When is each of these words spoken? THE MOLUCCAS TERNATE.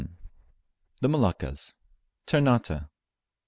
THE 1.01 1.09
MOLUCCAS 1.09 1.75
TERNATE. 2.25 2.87